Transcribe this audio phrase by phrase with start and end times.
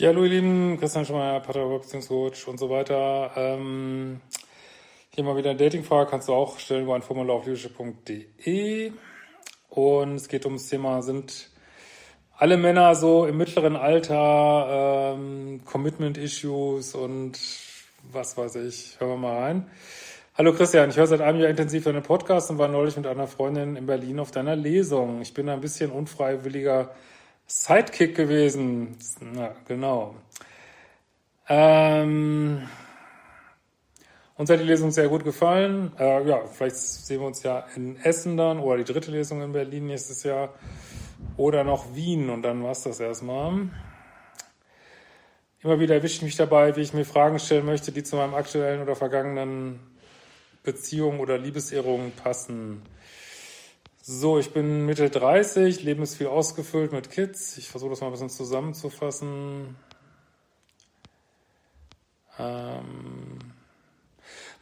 [0.00, 3.32] Ja, hallo ihr Lieben, Christian Schmeier, Paterburg, Beziehungscoach und so weiter.
[3.34, 4.20] Ähm,
[5.12, 8.92] hier mal wieder eine Datingfrage, kannst du auch stellen über ein Formular auf leadership.de.
[9.70, 11.50] Und es geht ums Thema, sind
[12.36, 17.36] alle Männer so im mittleren Alter, ähm, Commitment-Issues und
[18.12, 19.00] was weiß ich.
[19.00, 19.70] Hören wir mal rein.
[20.36, 23.26] Hallo Christian, ich höre seit einem Jahr intensiv deinen Podcast und war neulich mit einer
[23.26, 25.22] Freundin in Berlin auf deiner Lesung.
[25.22, 26.94] Ich bin ein bisschen unfreiwilliger
[27.50, 28.98] Sidekick gewesen.
[29.20, 30.14] Na, genau.
[31.48, 32.68] Ähm,
[34.36, 35.92] uns hat die Lesung sehr gut gefallen.
[35.98, 39.52] Äh, ja, vielleicht sehen wir uns ja in Essen dann oder die dritte Lesung in
[39.52, 40.50] Berlin nächstes Jahr
[41.38, 43.70] oder noch Wien und dann war's das erstmal.
[45.62, 48.34] Immer wieder erwische ich mich dabei, wie ich mir Fragen stellen möchte, die zu meinem
[48.34, 49.80] aktuellen oder vergangenen
[50.62, 52.82] Beziehung oder Liebesehrung passen.
[54.10, 57.58] So, ich bin Mitte 30, Leben ist viel ausgefüllt mit Kids.
[57.58, 59.76] Ich versuche das mal ein bisschen zusammenzufassen.
[62.38, 63.38] Ähm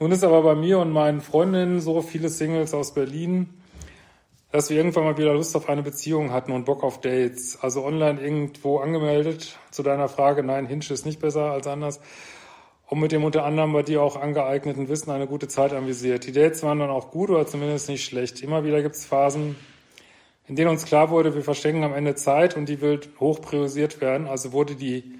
[0.00, 3.50] Nun ist aber bei mir und meinen Freundinnen so viele Singles aus Berlin,
[4.50, 7.56] dass wir irgendwann mal wieder Lust auf eine Beziehung hatten und Bock auf Dates.
[7.62, 9.60] Also online irgendwo angemeldet.
[9.70, 12.00] Zu deiner Frage, nein, Hinge ist nicht besser als anders.
[12.88, 16.26] Und mit dem unter anderem bei dir auch angeeigneten Wissen eine gute Zeit anvisiert.
[16.26, 18.42] Die Dates waren dann auch gut oder zumindest nicht schlecht.
[18.42, 19.56] Immer wieder gibt es Phasen,
[20.46, 24.00] in denen uns klar wurde, wir verschenken am Ende Zeit und die will hoch priorisiert
[24.00, 24.28] werden.
[24.28, 25.18] Also wurde die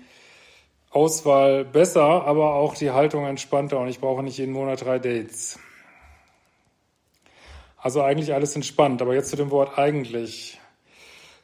[0.90, 5.58] Auswahl besser, aber auch die Haltung entspannter und ich brauche nicht jeden Monat drei Dates.
[7.86, 9.02] Also eigentlich alles entspannt.
[9.02, 10.58] Aber jetzt zu dem Wort eigentlich.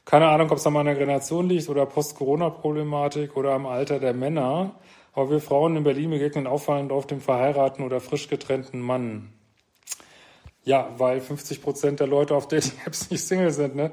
[0.04, 4.74] Keine Ahnung, ob es an meiner Generation liegt oder Post-Corona-Problematik oder am Alter der Männer.
[5.12, 9.32] Aber wir Frauen in Berlin begegnen auffallend auf dem verheirateten oder frisch getrennten Mann.
[10.64, 13.74] Ja, weil 50 Prozent der Leute auf Dating-Apps nicht Single sind.
[13.74, 13.92] Ne?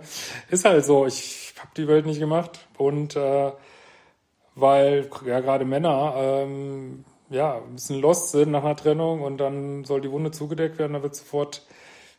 [0.50, 1.06] Ist halt so.
[1.06, 2.68] Ich habe die Welt nicht gemacht.
[2.78, 3.52] Und äh,
[4.56, 9.84] weil ja gerade Männer ähm, ja ein bisschen lost sind nach einer Trennung und dann
[9.86, 11.66] soll die Wunde zugedeckt werden, dann wird sofort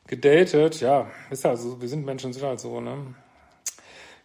[0.07, 3.15] gedatet, ja, ist halt so, wir sind Menschen, sind halt so, ne?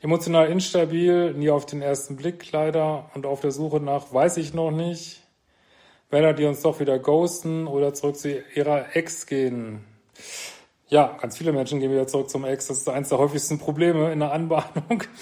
[0.05, 4.53] Emotional instabil, nie auf den ersten Blick leider und auf der Suche nach, weiß ich
[4.53, 5.23] noch nicht,
[6.11, 9.83] Männer, die uns doch wieder ghosten oder zurück zu ihrer Ex gehen.
[10.89, 12.67] Ja, ganz viele Menschen gehen wieder zurück zum Ex.
[12.67, 15.03] Das ist eines der häufigsten Probleme in der Anbahnung.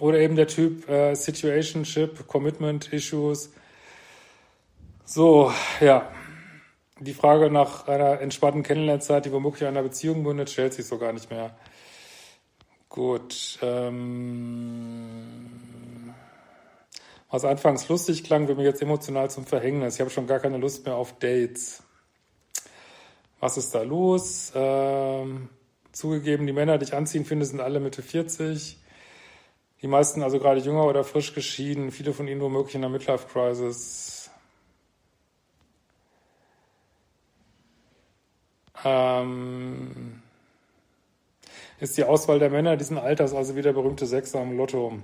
[0.00, 3.52] oder eben der Typ äh, Situationship, Commitment Issues
[5.04, 6.10] so, ja.
[7.00, 11.12] Die Frage nach einer entspannten Kennenlernzeit, die womöglich einer Beziehung mündet, stellt sich so gar
[11.12, 11.56] nicht mehr.
[12.88, 13.58] Gut.
[13.62, 15.50] Ähm,
[17.28, 19.94] was anfangs lustig klang, wird mir jetzt emotional zum Verhängnis.
[19.94, 21.82] Ich habe schon gar keine Lust mehr auf Dates.
[23.40, 24.52] Was ist da los?
[24.54, 25.48] Ähm,
[25.90, 28.78] zugegeben, die Männer, die ich anziehen finde, sind alle Mitte 40.
[29.82, 31.90] Die meisten also gerade jünger oder frisch geschieden.
[31.90, 34.23] Viele von ihnen womöglich in der Midlife-Crisis.
[38.84, 40.22] Ähm,
[41.80, 44.98] ist die Auswahl der Männer diesen Alters also wie der berühmte Sechser im Lotto.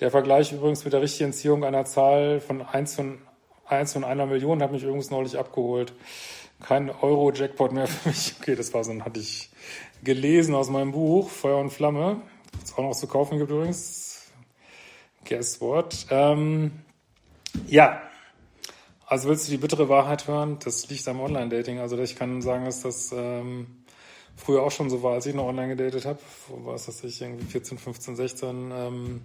[0.00, 3.18] Der Vergleich übrigens mit der richtigen Ziehung einer Zahl von 1 von,
[3.66, 5.92] 1 von einer Million hat mich übrigens neulich abgeholt.
[6.60, 8.34] Kein Euro-Jackpot mehr für mich.
[8.40, 9.50] Okay, das war so, hatte ich
[10.02, 12.20] gelesen aus meinem Buch Feuer und Flamme.
[12.60, 14.32] Das auch noch zu kaufen gibt übrigens.
[15.24, 16.06] Guess what?
[16.10, 16.72] Ähm,
[17.66, 18.02] ja,
[19.06, 20.58] also willst du die bittere Wahrheit hören?
[20.64, 21.78] Das liegt am Online-Dating.
[21.78, 23.84] Also ich kann sagen, dass das ähm,
[24.36, 26.18] früher auch schon so war, als ich noch online gedatet habe.
[26.48, 29.20] Wo war es, dass ich irgendwie 14, 15, 16 ähm,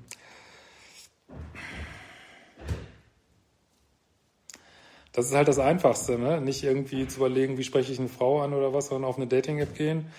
[5.17, 6.39] Das ist halt das Einfachste, ne?
[6.39, 9.25] Nicht irgendwie zu überlegen, wie spreche ich eine Frau an oder was, sondern auf eine
[9.25, 10.11] Dating-App gehen.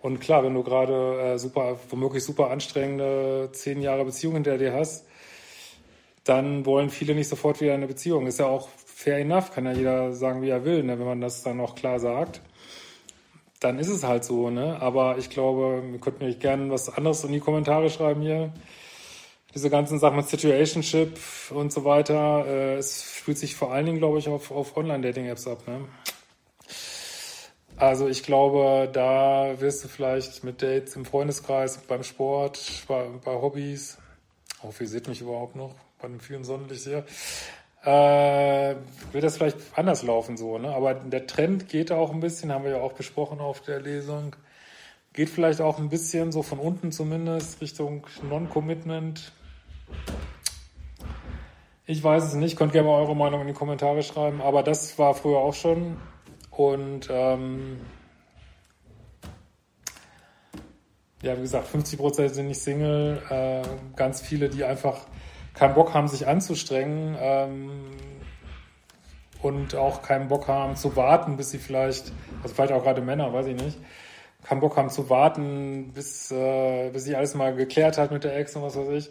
[0.00, 4.72] Und klar, wenn du gerade äh, super, womöglich super anstrengende zehn Jahre Beziehung hinter dir
[4.72, 5.06] hast,
[6.24, 8.26] dann wollen viele nicht sofort wieder eine Beziehung.
[8.26, 8.68] Ist ja auch
[9.02, 10.98] fair enough, kann ja jeder sagen, wie er will, ne?
[10.98, 12.40] wenn man das dann auch klar sagt.
[13.58, 14.80] Dann ist es halt so, ne?
[14.80, 18.52] Aber ich glaube, wir könnten euch gerne was anderes in die Kommentare schreiben hier.
[19.54, 21.18] Diese ganzen Sachen mit Situationship
[21.50, 25.46] und so weiter, äh, es spielt sich vor allen Dingen, glaube ich, auf, auf Online-Dating-Apps
[25.46, 25.80] ab, ne?
[27.76, 33.32] Also ich glaube, da wirst du vielleicht mit Dates im Freundeskreis, beim Sport, bei, bei
[33.32, 33.98] Hobbys,
[34.62, 37.04] auch ihr seht mich überhaupt noch, bei dem vielen Sonnenlicht hier,
[37.84, 38.74] äh,
[39.12, 40.58] wird das vielleicht anders laufen so.
[40.58, 40.74] Ne?
[40.74, 44.36] Aber der Trend geht auch ein bisschen, haben wir ja auch besprochen auf der Lesung,
[45.12, 49.32] geht vielleicht auch ein bisschen so von unten zumindest Richtung Non-Commitment.
[51.86, 54.98] Ich weiß es nicht, könnt gerne mal eure Meinung in die Kommentare schreiben, aber das
[54.98, 55.96] war früher auch schon.
[56.50, 57.80] Und ähm,
[61.22, 63.62] ja, wie gesagt, 50 Prozent sind nicht Single, äh,
[63.96, 65.06] ganz viele, die einfach
[65.54, 67.70] keinen Bock haben, sich anzustrengen ähm,
[69.42, 72.12] und auch keinen Bock haben zu warten, bis sie vielleicht,
[72.42, 73.78] also vielleicht auch gerade Männer, weiß ich nicht,
[74.44, 78.36] keinen Bock haben zu warten, bis, äh, bis sich alles mal geklärt hat mit der
[78.36, 79.10] Ex und was weiß ich,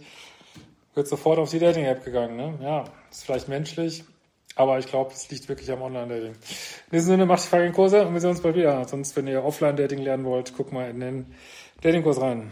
[0.94, 2.36] wird sofort auf die Dating-App gegangen.
[2.36, 2.58] Ne?
[2.62, 4.04] Ja, ist vielleicht menschlich,
[4.56, 6.34] aber ich glaube, es liegt wirklich am Online-Dating.
[6.34, 8.86] In diesem Sinne, macht die Fragen Kurse und wir sehen uns bald wieder.
[8.86, 11.36] Sonst, wenn ihr Offline-Dating lernen wollt, guckt mal in den
[11.82, 12.52] Dating-Kurs rein.